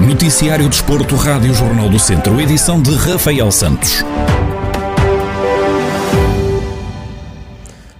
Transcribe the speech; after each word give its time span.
Noticiário 0.00 0.68
Desporto, 0.68 1.14
Rádio 1.14 1.54
Jornal 1.54 1.88
do 1.88 2.00
Centro, 2.00 2.40
edição 2.40 2.82
de 2.82 2.92
Rafael 2.96 3.52
Santos. 3.52 4.04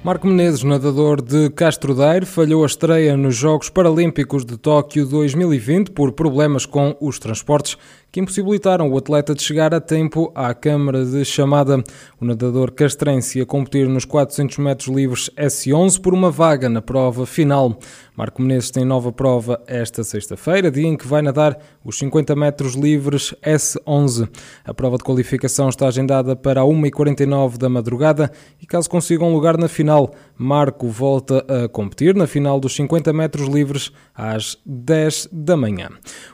Marco 0.03 0.27
Menezes, 0.27 0.65
nadador 0.65 1.23
de 1.23 1.51
Castro 1.51 1.95
Daire, 1.95 2.27
falhou 2.27 2.65
a 2.65 2.67
estreia 2.67 3.17
nos 3.17 3.37
Jogos 3.37 3.69
Paralímpicos 3.69 4.45
de 4.45 4.57
Tóquio 4.57 5.07
2020 5.07 5.93
por 5.93 6.13
problemas 6.13 6.67
com 6.67 6.97
os 7.01 7.19
transportes 7.19 7.77
que 8.11 8.21
impossibilitaram 8.21 8.91
o 8.91 8.97
atleta 8.97 9.35
de 9.35 9.43
chegar 9.43 9.75
a 9.75 9.81
tempo 9.81 10.33
à 10.35 10.55
câmara 10.55 11.05
de 11.05 11.25
chamada. 11.25 11.83
O 12.21 12.25
nadador 12.25 12.73
castrense 12.73 13.41
a 13.41 13.47
competir 13.47 13.89
nos 13.89 14.05
400 14.05 14.59
metros 14.59 14.89
livres 14.89 15.31
S11 15.37 16.01
por 16.01 16.15
uma 16.15 16.31
vaga 16.31 16.69
na 16.69 16.81
prova 16.81 17.27
final. 17.27 17.79
Marco 18.17 18.43
Menezes 18.43 18.73
tem 18.73 18.85
nova 18.85 19.13
prova 19.13 19.63
esta 19.67 20.03
sexta-feira, 20.03 20.73
dia 20.73 20.89
em 20.89 20.97
que 20.97 21.07
vai 21.07 21.23
nadar 21.23 21.57
os 21.85 21.99
50 21.99 22.35
metros 22.35 22.75
livres 22.75 23.33
S11. 23.45 24.29
A 24.65 24.75
prova 24.75 24.97
de 24.97 25.05
qualificação 25.05 25.69
está 25.69 25.87
agendada 25.87 26.35
para 26.35 26.63
1h49 26.63 27.57
da 27.57 27.69
madrugada 27.69 28.33
e 28.61 28.67
caso 28.67 28.91
consiga 28.91 29.25
um 29.25 29.33
lugar 29.33 29.57
na 29.57 29.69
final, 29.69 30.13
Marco 30.39 30.87
volta 30.87 31.45
a 31.49 31.69
competir 31.69 32.15
na 32.15 32.25
final 32.25 32.61
dos 32.61 32.77
50 32.77 33.13
metros 33.13 33.49
livres 33.49 33.91
às 34.15 34.57
10 34.65 35.29
da 35.33 35.57
manhã. 35.57 35.89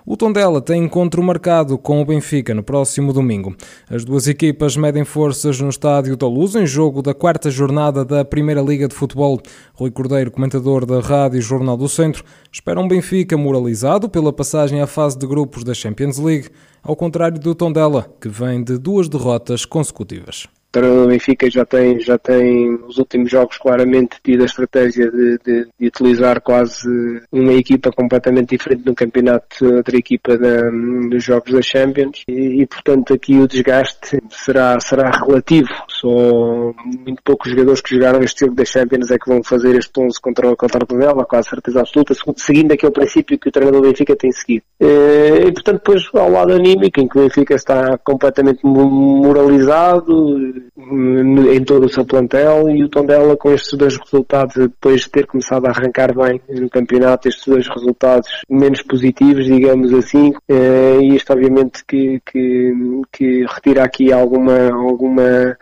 O 0.05 0.15
Tondela 0.15 0.61
tem 0.61 0.85
encontro 0.85 1.23
marcado 1.23 1.79
com 1.79 2.03
o 2.03 2.05
Benfica 2.05 2.53
no 2.53 2.63
próximo 2.63 3.15
domingo. 3.15 3.57
As 3.89 4.05
duas 4.05 4.29
equipas 4.29 4.77
medem 4.77 5.05
forças 5.05 5.59
no 5.59 5.71
estádio 5.71 6.19
da 6.19 6.29
Luz 6.29 6.55
em 6.55 6.67
jogo 6.67 7.01
da 7.01 7.15
quarta 7.15 7.51
jornada 7.51 8.05
da 8.05 8.25
Primeira 8.25 8.61
Liga 8.61 8.87
de 8.87 8.95
Futebol. 8.95 9.41
Rui 9.73 9.91
Cordeiro, 9.91 10.31
comentador 10.31 10.85
da 10.85 11.01
Rádio 11.01 11.41
Jornal 11.41 11.79
do 11.79 11.89
Centro, 11.89 12.25
espera 12.53 12.79
um 12.79 12.87
Benfica 12.87 13.39
moralizado 13.39 14.09
pela 14.09 14.33
passagem 14.33 14.83
à 14.83 14.87
fase 14.87 15.19
de 15.19 15.27
grupos 15.27 15.65
da 15.65 15.73
Champions 15.73 16.19
League, 16.19 16.51
ao 16.83 16.95
contrário 16.95 17.41
do 17.41 17.55
Tondela, 17.55 18.07
que 18.21 18.29
vem 18.29 18.63
de 18.63 18.77
duas 18.77 19.09
derrotas 19.09 19.65
consecutivas 19.65 20.47
treinador 20.75 21.05
do 21.05 21.09
Benfica 21.09 21.49
já 21.49 21.65
tem, 21.65 22.01
já 22.01 22.19
tem 22.19 22.73
nos 22.79 22.99
últimos 22.99 23.31
jogos 23.31 23.57
claramente 23.59 24.17
tido 24.23 24.43
a 24.43 24.47
estratégia 24.47 25.11
de, 25.11 25.39
de, 25.39 25.69
de 25.79 25.87
utilizar 25.87 26.41
quase 26.41 26.89
uma 27.31 27.53
equipa 27.53 27.91
completamente 27.93 28.51
diferente 28.51 28.85
no 28.85 28.95
campeonato 28.95 29.65
outra 29.65 29.97
equipa 29.97 30.37
da, 30.37 30.71
dos 31.09 31.23
jogos 31.23 31.53
da 31.53 31.63
Champions 31.63 32.23
e, 32.29 32.63
e, 32.63 32.67
portanto 32.67 33.15
aqui 33.15 33.39
o 33.39 33.47
desgaste 33.47 34.21
será, 34.31 34.79
será 34.81 35.11
relativo. 35.11 35.69
Só 36.01 36.75
muito 36.85 37.23
poucos 37.23 37.51
jogadores 37.51 37.81
que 37.81 37.95
jogaram 37.95 38.23
este 38.23 38.41
jogo 38.41 38.55
da 38.55 38.65
Champions 38.65 39.11
é 39.11 39.19
que 39.19 39.29
vão 39.29 39.43
fazer 39.43 39.77
este 39.77 39.93
11 39.99 40.21
contra, 40.21 40.57
contra 40.57 40.85
o 40.85 40.87
Tondela, 40.87 41.25
quase 41.25 41.51
certeza 41.51 41.81
absoluta, 41.81 42.15
seguindo 42.37 42.73
aquele 42.73 42.93
princípio 42.93 43.39
que 43.39 43.49
o 43.49 43.53
treinador 43.53 43.81
do 43.81 43.89
Benfica 43.89 44.17
tem 44.17 44.33
seguido. 44.33 44.65
E, 44.81 45.53
portanto 45.53 45.79
depois 45.79 46.03
ao 46.15 46.31
lado 46.31 46.53
anímico 46.53 47.01
em 47.01 47.09
que 47.09 47.19
o 47.19 47.23
Benfica 47.23 47.55
está 47.55 47.97
completamente 47.99 48.61
moralizado, 48.65 50.37
em 50.77 51.65
todo 51.65 51.87
o 51.87 51.89
seu 51.89 52.05
plantel 52.05 52.69
e 52.69 52.83
o 52.83 52.89
Tondela 52.89 53.37
com 53.37 53.53
estes 53.53 53.77
dois 53.79 53.97
resultados, 53.97 54.55
depois 54.57 55.03
de 55.03 55.11
ter 55.11 55.27
começado 55.27 55.67
a 55.67 55.71
arrancar 55.71 56.15
bem 56.15 56.41
no 56.49 56.69
campeonato, 56.69 57.29
estes 57.29 57.47
dois 57.47 57.69
resultados 57.69 58.29
menos 58.49 58.83
positivos, 58.83 59.47
digamos 59.47 59.93
assim, 59.93 60.33
eh, 60.49 60.99
e 61.01 61.17
isto 61.17 61.33
obviamente 61.33 61.85
que, 61.87 62.21
que, 62.27 62.73
que 63.13 63.45
retira 63.47 63.85
aqui 63.85 64.13
alguma, 64.13 64.71
alguma 64.73 65.57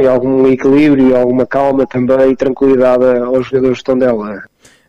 e 0.00 0.06
algum 0.06 0.46
equilíbrio 0.46 1.10
e 1.10 1.16
alguma 1.16 1.46
calma 1.46 1.86
também 1.86 2.32
e 2.32 2.36
tranquilidade 2.36 3.04
aos 3.18 3.46
jogadores 3.46 3.78
de 3.78 3.84
Tondela. 3.84 4.42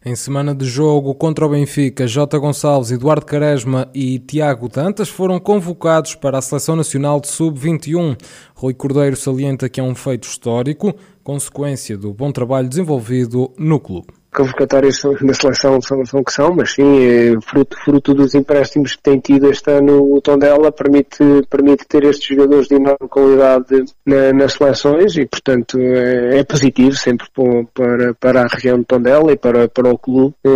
Em 0.07 0.15
semana 0.15 0.53
de 0.53 0.65
jogo 0.65 1.15
contra 1.15 1.45
o 1.45 1.49
Benfica, 1.49 2.05
J. 2.05 2.37
Gonçalves, 2.37 2.91
Eduardo 2.91 3.25
Caresma 3.25 3.89
e 3.91 4.19
Tiago 4.19 4.69
Dantas 4.69 5.09
foram 5.09 5.39
convocados 5.39 6.13
para 6.13 6.37
a 6.37 6.41
Seleção 6.41 6.75
Nacional 6.75 7.19
de 7.19 7.27
Sub-21. 7.27 8.15
Rui 8.53 8.75
Cordeiro 8.75 9.15
salienta 9.15 9.67
que 9.67 9.79
é 9.79 9.83
um 9.83 9.95
feito 9.95 10.27
histórico, 10.27 10.93
consequência 11.23 11.97
do 11.97 12.13
bom 12.13 12.31
trabalho 12.31 12.69
desenvolvido 12.69 13.51
no 13.57 13.79
clube 13.79 14.13
convocatórias 14.35 14.99
da 15.21 15.33
seleção 15.33 15.81
são, 15.81 16.05
são 16.05 16.23
que 16.23 16.31
são, 16.31 16.53
mas 16.53 16.73
sim, 16.73 16.99
é 16.99 17.41
fruto, 17.41 17.77
fruto 17.83 18.13
dos 18.13 18.35
empréstimos 18.35 18.95
que 18.95 19.01
tem 19.01 19.19
tido 19.19 19.49
este 19.49 19.71
ano 19.71 20.13
o 20.13 20.21
Tondela, 20.21 20.71
permite, 20.71 21.23
permite 21.49 21.87
ter 21.87 22.03
estes 22.03 22.27
jogadores 22.27 22.67
de 22.67 22.75
enorme 22.75 23.07
qualidade 23.09 23.85
na, 24.05 24.33
nas 24.33 24.53
seleções 24.53 25.15
e, 25.17 25.25
portanto, 25.25 25.79
é, 25.79 26.39
é, 26.39 26.43
positivo 26.43 26.95
sempre 26.95 27.27
para, 27.73 28.13
para 28.15 28.41
a 28.41 28.47
região 28.47 28.79
de 28.79 28.85
Tondela 28.85 29.31
e 29.31 29.37
para, 29.37 29.67
para 29.69 29.89
o 29.89 29.97
clube 29.97 30.35
é, 30.43 30.51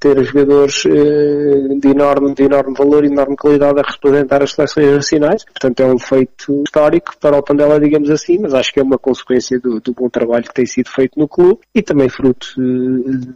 ter 0.00 0.24
jogadores 0.24 0.82
de, 0.82 1.88
enorme, 1.88 2.34
de 2.34 2.42
enorme 2.44 2.74
valor 2.76 3.04
e 3.04 3.08
enorme 3.08 3.36
qualidade 3.36 3.78
a 3.78 3.82
representar 3.82 4.42
as 4.42 4.52
seleções 4.52 4.90
nacionais. 4.90 5.44
Portanto, 5.44 5.80
é 5.80 5.86
um 5.86 5.98
feito 5.98 6.62
histórico 6.64 7.12
para 7.20 7.36
o 7.36 7.42
Tondela, 7.42 7.78
digamos 7.78 8.10
assim, 8.10 8.38
mas 8.38 8.54
acho 8.54 8.72
que 8.72 8.80
é 8.80 8.82
uma 8.82 8.98
consequência 8.98 9.60
do, 9.60 9.80
do 9.80 9.92
bom 9.92 10.08
trabalho 10.08 10.44
que 10.44 10.54
tem 10.54 10.66
sido 10.66 10.90
feito 10.90 11.18
no 11.18 11.28
clube 11.28 11.60
e 11.74 11.82
também 11.82 12.08
fruto 12.08 12.46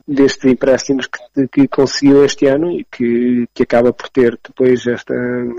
destes 0.06 0.44
empréstimos 0.50 1.06
que, 1.06 1.48
que, 1.48 1.68
conseguiu 1.68 2.24
este 2.24 2.46
ano 2.46 2.70
e 2.70 2.86
que, 2.90 3.46
que 3.54 3.62
acaba 3.62 3.92
por 3.92 4.08
ter 4.08 4.38
depois 4.42 4.86
esta, 4.86 5.14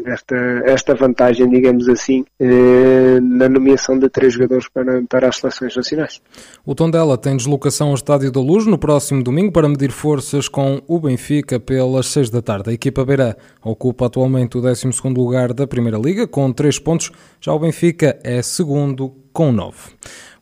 esta, 0.05 0.35
esta 0.65 0.95
vantagem, 0.95 1.49
digamos 1.49 1.87
assim, 1.87 2.25
eh, 2.39 3.19
na 3.21 3.47
nomeação 3.47 3.97
de 3.97 4.09
três 4.09 4.33
jogadores 4.33 4.67
para, 4.69 5.03
para 5.09 5.29
as 5.29 5.37
seleções 5.37 5.75
nacionais. 5.75 6.21
O 6.65 6.75
Tondela 6.75 7.17
tem 7.17 7.35
deslocação 7.35 7.89
ao 7.89 7.95
Estádio 7.95 8.31
da 8.31 8.39
Luz 8.39 8.65
no 8.65 8.77
próximo 8.77 9.23
domingo 9.23 9.51
para 9.51 9.67
medir 9.69 9.91
forças 9.91 10.47
com 10.47 10.81
o 10.87 10.99
Benfica 10.99 11.59
pelas 11.59 12.07
seis 12.07 12.29
da 12.29 12.41
tarde. 12.41 12.69
A 12.69 12.73
equipa 12.73 13.05
beira 13.05 13.37
ocupa 13.63 14.07
atualmente 14.07 14.57
o 14.57 14.61
12 14.61 14.89
lugar 15.15 15.53
da 15.53 15.67
Primeira 15.67 15.97
Liga 15.97 16.27
com 16.27 16.51
três 16.51 16.79
pontos, 16.79 17.11
já 17.39 17.53
o 17.53 17.59
Benfica 17.59 18.19
é 18.23 18.41
segundo 18.41 19.20
com 19.31 19.51
nove. 19.51 19.91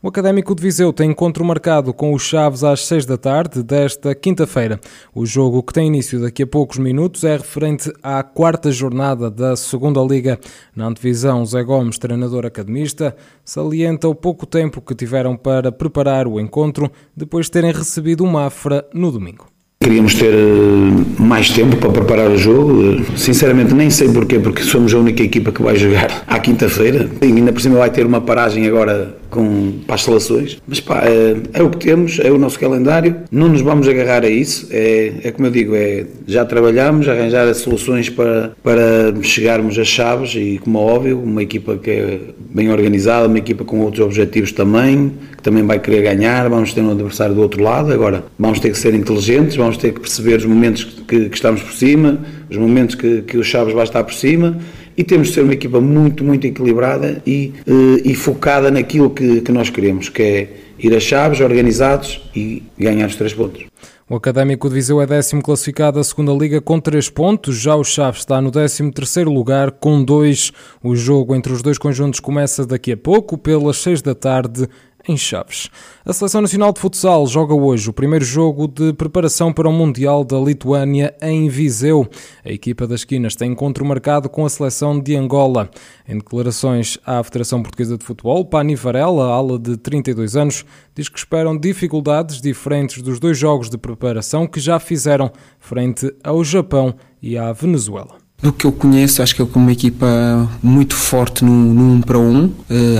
O 0.02 0.08
Académico 0.08 0.54
de 0.54 0.62
Viseu 0.62 0.94
tem 0.94 1.10
encontro 1.10 1.44
marcado 1.44 1.92
com 1.92 2.14
os 2.14 2.22
Chaves 2.22 2.64
às 2.64 2.86
6 2.86 3.04
da 3.04 3.18
tarde 3.18 3.62
desta 3.62 4.14
quinta-feira. 4.14 4.80
O 5.14 5.26
jogo, 5.26 5.62
que 5.62 5.74
tem 5.74 5.88
início 5.88 6.18
daqui 6.18 6.42
a 6.42 6.46
poucos 6.46 6.78
minutos, 6.78 7.22
é 7.22 7.36
referente 7.36 7.92
à 8.02 8.22
quarta 8.22 8.72
jornada 8.72 9.30
da 9.30 9.54
Segunda 9.56 10.00
Liga. 10.00 10.40
Na 10.74 10.86
antevisão, 10.86 11.44
Zé 11.44 11.62
Gomes, 11.62 11.98
treinador 11.98 12.46
academista, 12.46 13.14
salienta 13.44 14.08
o 14.08 14.14
pouco 14.14 14.46
tempo 14.46 14.80
que 14.80 14.94
tiveram 14.94 15.36
para 15.36 15.70
preparar 15.70 16.26
o 16.26 16.40
encontro 16.40 16.90
depois 17.14 17.46
de 17.46 17.52
terem 17.52 17.72
recebido 17.72 18.24
o 18.24 18.26
Mafra 18.26 18.88
no 18.94 19.12
domingo. 19.12 19.49
Queríamos 19.82 20.14
ter 20.14 20.34
eh, 20.34 21.04
mais 21.18 21.48
tempo 21.48 21.74
para 21.78 21.90
preparar 21.90 22.30
o 22.30 22.36
jogo. 22.36 23.02
Sinceramente, 23.16 23.72
nem 23.72 23.88
sei 23.88 24.12
porquê, 24.12 24.38
porque 24.38 24.62
somos 24.62 24.92
a 24.92 24.98
única 24.98 25.22
equipa 25.22 25.50
que 25.50 25.62
vai 25.62 25.74
jogar 25.74 26.22
à 26.26 26.38
quinta-feira. 26.38 27.08
Ainda 27.22 27.50
por 27.50 27.62
cima 27.62 27.78
vai 27.78 27.88
ter 27.88 28.04
uma 28.04 28.20
paragem 28.20 28.66
agora 28.66 29.16
com, 29.30 29.72
para 29.86 29.94
as 29.94 30.02
seleções. 30.02 30.58
Mas 30.66 30.80
pá, 30.80 31.02
é, 31.04 31.36
é, 31.52 31.62
o 31.62 31.70
que 31.70 31.78
temos, 31.78 32.18
é 32.18 32.30
o 32.30 32.38
nosso 32.38 32.58
calendário. 32.58 33.16
Não 33.30 33.48
nos 33.48 33.60
vamos 33.60 33.88
agarrar 33.88 34.24
a 34.24 34.28
isso. 34.28 34.68
É, 34.70 35.12
é 35.24 35.30
como 35.32 35.46
eu 35.46 35.50
digo, 35.50 35.74
é, 35.74 36.06
já 36.26 36.44
trabalhamos, 36.44 37.08
arranjar 37.08 37.46
as 37.48 37.58
soluções 37.58 38.08
para, 38.08 38.52
para 38.62 39.14
chegarmos 39.22 39.78
às 39.78 39.88
chaves 39.88 40.34
e, 40.34 40.58
como 40.62 40.78
é 40.78 40.82
óbvio, 40.82 41.20
uma 41.20 41.42
equipa 41.42 41.76
que 41.76 41.90
é 41.90 42.20
bem 42.38 42.70
organizada, 42.70 43.28
uma 43.28 43.38
equipa 43.38 43.64
com 43.64 43.80
outros 43.80 44.04
objetivos 44.04 44.52
também, 44.52 45.12
que 45.36 45.42
também 45.42 45.62
vai 45.62 45.78
querer 45.78 46.02
ganhar. 46.02 46.48
Vamos 46.48 46.72
ter 46.72 46.80
um 46.80 46.90
adversário 46.90 47.34
do 47.34 47.40
outro 47.40 47.62
lado. 47.62 47.92
Agora, 47.92 48.24
vamos 48.38 48.58
ter 48.60 48.70
que 48.70 48.78
ser 48.78 48.94
inteligentes, 48.94 49.56
vamos 49.56 49.76
ter 49.76 49.92
que 49.92 50.00
perceber 50.00 50.36
os 50.36 50.44
momentos 50.44 50.84
que, 50.84 51.28
que 51.28 51.34
estamos 51.34 51.62
por 51.62 51.72
cima, 51.72 52.18
os 52.50 52.56
momentos 52.56 52.94
que, 52.94 53.22
que 53.22 53.38
o 53.38 53.44
Chaves 53.44 53.72
vai 53.72 53.84
estar 53.84 54.02
por 54.02 54.12
cima 54.14 54.58
e 54.96 55.04
temos 55.04 55.28
de 55.28 55.34
ser 55.34 55.42
uma 55.42 55.54
equipa 55.54 55.80
muito, 55.80 56.24
muito 56.24 56.46
equilibrada 56.46 57.22
e, 57.26 57.52
eh, 57.66 58.02
e 58.04 58.14
focada 58.14 58.70
naquilo 58.70 59.10
que, 59.10 59.40
que 59.40 59.52
nós 59.52 59.70
queremos, 59.70 60.08
que 60.08 60.22
é 60.22 60.48
ir 60.78 60.94
a 60.94 61.00
chaves, 61.00 61.40
organizados 61.40 62.20
e 62.34 62.62
ganhar 62.78 63.06
os 63.06 63.16
três 63.16 63.34
pontos. 63.34 63.64
O 64.08 64.16
Académico 64.16 64.68
de 64.68 64.74
Viseu 64.74 65.00
é 65.00 65.06
décimo 65.06 65.40
classificado 65.40 66.00
à 66.00 66.02
segunda 66.02 66.32
Liga 66.32 66.60
com 66.60 66.80
três 66.80 67.08
pontos, 67.08 67.56
já 67.56 67.76
o 67.76 67.84
Chaves 67.84 68.22
está 68.22 68.40
no 68.40 68.50
décimo 68.50 68.90
terceiro 68.90 69.30
lugar 69.32 69.70
com 69.70 70.02
dois. 70.02 70.50
O 70.82 70.96
jogo 70.96 71.32
entre 71.32 71.52
os 71.52 71.62
dois 71.62 71.78
conjuntos 71.78 72.18
começa 72.18 72.66
daqui 72.66 72.90
a 72.90 72.96
pouco, 72.96 73.38
pelas 73.38 73.76
seis 73.76 74.02
da 74.02 74.12
tarde, 74.12 74.68
em 75.08 75.16
Chaves. 75.16 75.70
A 76.04 76.12
Seleção 76.12 76.40
Nacional 76.40 76.72
de 76.72 76.80
Futsal 76.80 77.26
joga 77.26 77.54
hoje 77.54 77.88
o 77.88 77.92
primeiro 77.92 78.24
jogo 78.24 78.68
de 78.68 78.92
preparação 78.92 79.52
para 79.52 79.68
o 79.68 79.72
Mundial 79.72 80.24
da 80.24 80.38
Lituânia 80.38 81.14
em 81.22 81.48
Viseu. 81.48 82.08
A 82.44 82.50
equipa 82.50 82.86
das 82.86 83.00
esquinas 83.00 83.34
tem 83.34 83.52
encontro 83.52 83.84
marcado 83.84 84.28
com 84.28 84.44
a 84.44 84.48
seleção 84.48 84.98
de 85.00 85.16
Angola. 85.16 85.70
Em 86.08 86.18
declarações 86.18 86.98
à 87.04 87.22
Federação 87.22 87.62
Portuguesa 87.62 87.96
de 87.96 88.04
Futebol, 88.04 88.44
Pani 88.44 88.74
Varela, 88.74 89.32
ala 89.32 89.58
de 89.58 89.76
32 89.76 90.36
anos, 90.36 90.64
diz 90.94 91.08
que 91.08 91.18
esperam 91.18 91.56
dificuldades 91.56 92.40
diferentes 92.40 93.02
dos 93.02 93.18
dois 93.18 93.38
jogos 93.38 93.70
de 93.70 93.78
preparação 93.78 94.46
que 94.46 94.60
já 94.60 94.78
fizeram 94.78 95.32
frente 95.58 96.12
ao 96.22 96.44
Japão 96.44 96.94
e 97.22 97.38
à 97.38 97.52
Venezuela. 97.52 98.19
Do 98.42 98.52
que 98.52 98.64
eu 98.64 98.72
conheço, 98.72 99.22
acho 99.22 99.34
que 99.34 99.42
é 99.42 99.46
uma 99.54 99.72
equipa 99.72 100.48
muito 100.62 100.94
forte 100.94 101.44
no, 101.44 101.52
no 101.52 101.82
1 101.82 101.92
um 101.92 102.00
para 102.00 102.18
1. 102.18 102.22
Um. 102.22 102.44
Uh, 102.44 102.52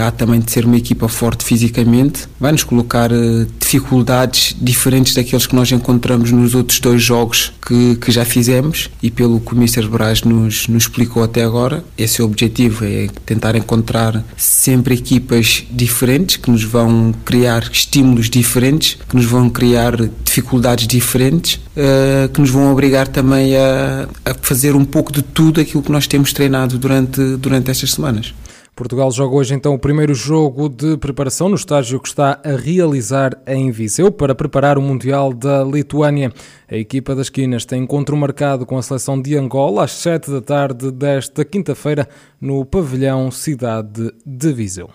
há 0.06 0.10
também 0.10 0.38
de 0.40 0.50
ser 0.50 0.66
uma 0.66 0.76
equipa 0.76 1.08
forte 1.08 1.44
fisicamente. 1.44 2.28
Vai 2.38 2.52
nos 2.52 2.62
colocar 2.62 3.10
uh, 3.10 3.46
dificuldades 3.58 4.54
diferentes 4.60 5.14
daqueles 5.14 5.46
que 5.46 5.54
nós 5.54 5.70
encontramos 5.72 6.30
nos 6.30 6.54
outros 6.54 6.78
dois 6.80 7.02
jogos 7.02 7.52
que, 7.66 7.96
que 7.96 8.10
já 8.10 8.24
fizemos 8.24 8.90
e 9.02 9.10
pelo 9.10 9.40
que 9.40 9.54
o 9.54 9.56
Mr. 9.56 9.88
Braz 9.88 10.22
nos, 10.22 10.68
nos 10.68 10.82
explicou 10.82 11.22
até 11.22 11.42
agora. 11.42 11.84
Esse 11.96 12.20
é 12.20 12.24
o 12.24 12.26
objetivo, 12.26 12.84
é 12.84 13.08
tentar 13.24 13.54
encontrar 13.56 14.24
sempre 14.36 14.94
equipas 14.94 15.64
diferentes 15.70 16.36
que 16.36 16.50
nos 16.50 16.64
vão 16.64 17.14
criar 17.24 17.62
estímulos 17.72 18.28
diferentes, 18.28 18.98
que 19.08 19.16
nos 19.16 19.24
vão 19.24 19.48
criar 19.48 19.96
dificuldades 20.24 20.86
diferentes, 20.86 21.54
uh, 21.76 22.28
que 22.28 22.40
nos 22.40 22.50
vão 22.50 22.70
obrigar 22.70 23.08
também 23.08 23.56
a, 23.56 24.08
a 24.24 24.34
fazer 24.42 24.74
um 24.74 24.84
pouco 24.84 25.12
de 25.12 25.22
tudo 25.34 25.60
aquilo 25.60 25.82
que 25.82 25.92
nós 25.92 26.06
temos 26.06 26.32
treinado 26.32 26.78
durante, 26.78 27.36
durante 27.36 27.70
estas 27.70 27.92
semanas. 27.92 28.34
Portugal 28.80 29.10
joga 29.12 29.34
hoje 29.34 29.52
então 29.52 29.74
o 29.74 29.78
primeiro 29.78 30.14
jogo 30.14 30.66
de 30.66 30.96
preparação 30.96 31.50
no 31.50 31.54
estágio 31.54 32.00
que 32.00 32.08
está 32.08 32.40
a 32.42 32.56
realizar 32.56 33.36
em 33.46 33.70
Viseu 33.70 34.10
para 34.10 34.34
preparar 34.34 34.78
o 34.78 34.80
Mundial 34.80 35.34
da 35.34 35.62
Lituânia. 35.62 36.32
A 36.66 36.76
equipa 36.76 37.14
das 37.14 37.28
Quinas 37.28 37.66
tem 37.66 37.82
encontro 37.82 38.16
marcado 38.16 38.64
com 38.64 38.78
a 38.78 38.82
seleção 38.82 39.20
de 39.20 39.36
Angola 39.36 39.84
às 39.84 39.92
7 39.92 40.30
da 40.30 40.40
tarde 40.40 40.90
desta 40.90 41.44
quinta-feira 41.44 42.08
no 42.40 42.64
pavilhão 42.64 43.30
Cidade 43.30 44.12
de 44.24 44.52
Viseu. 44.52 44.88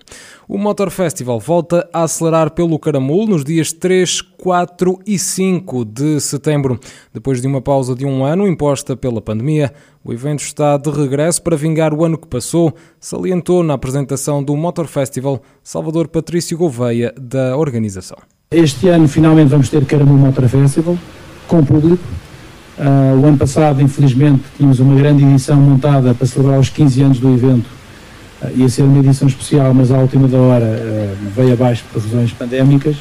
O 0.47 0.57
Motor 0.57 0.89
Festival 0.89 1.39
volta 1.39 1.87
a 1.93 2.03
acelerar 2.03 2.51
pelo 2.51 2.79
Caramulo 2.79 3.27
nos 3.27 3.43
dias 3.43 3.71
3, 3.71 4.21
4 4.21 4.99
e 5.05 5.19
5 5.19 5.85
de 5.85 6.19
setembro. 6.19 6.79
Depois 7.13 7.41
de 7.41 7.47
uma 7.47 7.61
pausa 7.61 7.93
de 7.93 8.05
um 8.05 8.25
ano 8.25 8.47
imposta 8.47 8.95
pela 8.95 9.21
pandemia, 9.21 9.71
o 10.03 10.11
evento 10.11 10.41
está 10.41 10.77
de 10.77 10.89
regresso 10.89 11.41
para 11.41 11.55
vingar 11.55 11.93
o 11.93 12.03
ano 12.03 12.17
que 12.17 12.27
passou, 12.27 12.73
salientou 12.99 13.63
na 13.63 13.75
apresentação 13.75 14.43
do 14.43 14.55
Motor 14.55 14.87
Festival 14.87 15.41
Salvador 15.63 16.07
Patrício 16.07 16.57
Gouveia, 16.57 17.13
da 17.19 17.55
organização. 17.57 18.17
Este 18.51 18.87
ano 18.87 19.07
finalmente 19.07 19.49
vamos 19.49 19.69
ter 19.69 19.85
Caramulo 19.85 20.17
Motor 20.17 20.47
Festival 20.47 20.97
com 21.47 21.63
público. 21.63 22.24
Uh, 22.77 23.17
o 23.21 23.25
ano 23.25 23.37
passado, 23.37 23.81
infelizmente, 23.81 24.43
tínhamos 24.57 24.79
uma 24.79 24.95
grande 24.95 25.23
edição 25.23 25.55
montada 25.55 26.13
para 26.13 26.27
celebrar 26.27 26.59
os 26.59 26.69
15 26.69 27.01
anos 27.03 27.19
do 27.19 27.33
evento. 27.33 27.67
Uh, 28.41 28.51
ia 28.57 28.67
ser 28.67 28.83
uma 28.83 28.99
edição 28.99 29.27
especial, 29.29 29.73
mas 29.73 29.91
à 29.91 29.97
última 29.97 30.27
da 30.27 30.37
hora 30.37 30.65
uh, 30.65 31.15
veio 31.33 31.53
abaixo 31.53 31.85
por 31.91 32.01
razões 32.01 32.33
pandémicas 32.33 32.97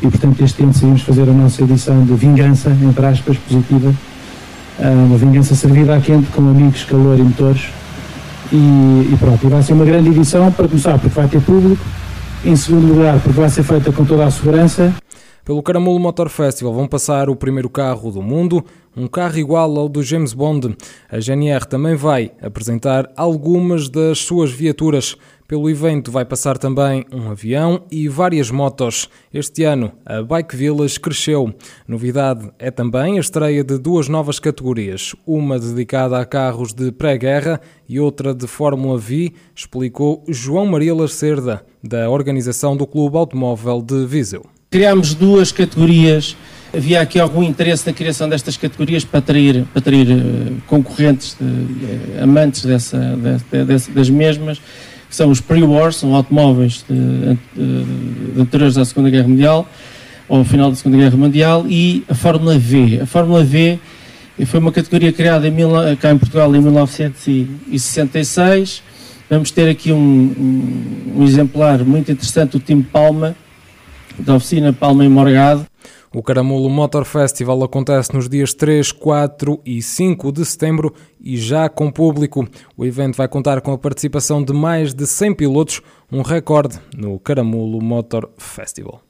e, 0.00 0.08
portanto, 0.08 0.42
este 0.42 0.62
ano 0.62 0.72
decidimos 0.72 1.02
fazer 1.02 1.28
a 1.28 1.32
nossa 1.32 1.62
edição 1.62 2.02
de 2.04 2.14
vingança, 2.14 2.70
entre 2.70 3.06
aspas, 3.06 3.36
positiva. 3.36 3.94
uma 4.80 5.16
vingança 5.18 5.54
servida 5.54 5.94
à 5.94 6.00
quente 6.00 6.26
com 6.32 6.40
amigos, 6.48 6.82
calor 6.84 7.18
e 7.18 7.22
motores. 7.22 7.66
E, 8.50 8.56
e 8.56 9.16
pronto, 9.18 9.46
e 9.46 9.48
vai 9.48 9.62
ser 9.62 9.74
uma 9.74 9.84
grande 9.84 10.08
edição 10.08 10.50
para 10.50 10.66
começar, 10.66 10.98
porque 10.98 11.14
vai 11.14 11.28
ter 11.28 11.40
público. 11.40 11.84
Em 12.44 12.56
segundo 12.56 12.92
lugar, 12.92 13.20
porque 13.20 13.38
vai 13.38 13.48
ser 13.48 13.62
feita 13.62 13.92
com 13.92 14.04
toda 14.04 14.26
a 14.26 14.30
segurança. 14.30 14.92
Pelo 15.44 15.60
Caramulo 15.60 15.98
Motor 15.98 16.28
Festival 16.28 16.72
vão 16.72 16.86
passar 16.86 17.28
o 17.28 17.34
primeiro 17.34 17.68
carro 17.68 18.12
do 18.12 18.22
mundo, 18.22 18.64
um 18.96 19.08
carro 19.08 19.38
igual 19.38 19.76
ao 19.76 19.88
do 19.88 20.00
James 20.00 20.32
Bond. 20.32 20.76
A 21.10 21.18
GNR 21.18 21.66
também 21.66 21.96
vai 21.96 22.30
apresentar 22.40 23.10
algumas 23.16 23.88
das 23.88 24.20
suas 24.20 24.52
viaturas. 24.52 25.16
Pelo 25.48 25.68
evento 25.68 26.12
vai 26.12 26.24
passar 26.24 26.58
também 26.58 27.04
um 27.12 27.28
avião 27.28 27.82
e 27.90 28.06
várias 28.06 28.52
motos. 28.52 29.08
Este 29.34 29.64
ano 29.64 29.90
a 30.06 30.22
Bike 30.22 30.54
Village 30.54 31.00
cresceu. 31.00 31.52
Novidade 31.88 32.48
é 32.56 32.70
também 32.70 33.16
a 33.16 33.20
estreia 33.20 33.64
de 33.64 33.78
duas 33.78 34.08
novas 34.08 34.38
categorias, 34.38 35.12
uma 35.26 35.58
dedicada 35.58 36.20
a 36.20 36.24
carros 36.24 36.72
de 36.72 36.92
pré-guerra 36.92 37.60
e 37.88 37.98
outra 37.98 38.32
de 38.32 38.46
Fórmula 38.46 38.96
V, 38.96 39.32
explicou 39.56 40.22
João 40.28 40.66
Maria 40.66 40.94
Lacerda, 40.94 41.66
da 41.82 42.08
organização 42.08 42.76
do 42.76 42.86
Clube 42.86 43.16
Automóvel 43.16 43.82
de 43.82 44.06
Viseu. 44.06 44.51
Criámos 44.72 45.14
duas 45.14 45.52
categorias. 45.52 46.34
Havia 46.74 47.02
aqui 47.02 47.20
algum 47.20 47.42
interesse 47.42 47.86
na 47.86 47.92
criação 47.92 48.26
destas 48.26 48.56
categorias 48.56 49.04
para 49.04 49.18
atrair, 49.18 49.66
para 49.70 49.80
atrair 49.80 50.08
uh, 50.08 50.56
concorrentes, 50.66 51.36
de, 51.38 51.44
uh, 51.44 52.22
amantes 52.22 52.64
dessa, 52.64 52.98
de, 52.98 53.36
de, 53.66 53.90
das 53.90 54.08
mesmas, 54.08 54.62
que 55.10 55.14
são 55.14 55.28
os 55.28 55.42
pre-wars, 55.42 55.96
são 55.96 56.14
automóveis 56.14 56.86
anteriores 58.38 58.78
à 58.78 58.84
Segunda 58.86 59.10
Guerra 59.10 59.28
Mundial, 59.28 59.68
ou 60.26 60.38
ao 60.38 60.44
final 60.44 60.70
da 60.70 60.76
Segunda 60.76 60.96
Guerra 60.96 61.18
Mundial, 61.18 61.66
e 61.68 62.02
a 62.08 62.14
Fórmula 62.14 62.58
V. 62.58 63.00
A 63.02 63.06
Fórmula 63.06 63.44
V 63.44 63.78
foi 64.46 64.58
uma 64.58 64.72
categoria 64.72 65.12
criada 65.12 65.46
em, 65.46 65.54
cá 66.00 66.12
em 66.12 66.16
Portugal 66.16 66.56
em 66.56 66.62
1966. 66.62 68.82
Vamos 69.28 69.50
ter 69.50 69.68
aqui 69.68 69.92
um, 69.92 69.98
um, 69.98 71.16
um 71.18 71.24
exemplar 71.24 71.84
muito 71.84 72.10
interessante, 72.10 72.56
o 72.56 72.60
time 72.60 72.82
Palma, 72.82 73.36
da 74.18 74.34
oficina 74.34 74.72
Palma 74.72 75.04
e 75.04 75.08
Morgado. 75.08 75.66
O 76.14 76.22
Caramulo 76.22 76.68
Motor 76.68 77.04
Festival 77.04 77.62
acontece 77.62 78.14
nos 78.14 78.28
dias 78.28 78.52
3, 78.52 78.92
4 78.92 79.60
e 79.64 79.80
5 79.80 80.30
de 80.30 80.44
setembro 80.44 80.94
e 81.18 81.36
já 81.38 81.68
com 81.68 81.90
público. 81.90 82.46
O 82.76 82.84
evento 82.84 83.16
vai 83.16 83.26
contar 83.26 83.60
com 83.62 83.72
a 83.72 83.78
participação 83.78 84.42
de 84.44 84.52
mais 84.52 84.92
de 84.92 85.06
100 85.06 85.34
pilotos, 85.34 85.80
um 86.10 86.20
recorde 86.20 86.78
no 86.94 87.18
Caramulo 87.18 87.82
Motor 87.82 88.30
Festival. 88.36 89.02